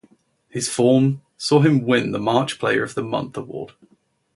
[0.49, 3.73] His form saw him win the March Player of the Month Award.